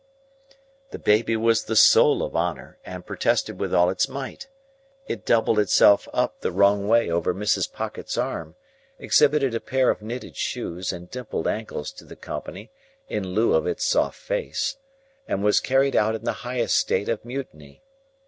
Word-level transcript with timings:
The 0.89 0.97
baby 0.97 1.37
was 1.37 1.65
the 1.65 1.75
soul 1.75 2.23
of 2.23 2.35
honour, 2.35 2.79
and 2.83 3.05
protested 3.05 3.59
with 3.59 3.71
all 3.71 3.87
its 3.91 4.09
might. 4.09 4.47
It 5.07 5.27
doubled 5.27 5.59
itself 5.59 6.07
up 6.11 6.39
the 6.41 6.51
wrong 6.51 6.87
way 6.87 7.11
over 7.11 7.35
Mrs. 7.35 7.71
Pocket's 7.71 8.17
arm, 8.17 8.55
exhibited 8.97 9.53
a 9.53 9.59
pair 9.59 9.91
of 9.91 10.01
knitted 10.01 10.35
shoes 10.35 10.91
and 10.91 11.11
dimpled 11.11 11.47
ankles 11.47 11.91
to 11.91 12.03
the 12.05 12.15
company 12.15 12.71
in 13.09 13.35
lieu 13.35 13.53
of 13.53 13.67
its 13.67 13.85
soft 13.85 14.17
face, 14.19 14.77
and 15.27 15.43
was 15.43 15.59
carried 15.59 15.95
out 15.95 16.15
in 16.15 16.23
the 16.23 16.33
highest 16.41 16.77
state 16.79 17.07
of 17.07 17.23
mutiny. 17.23 17.83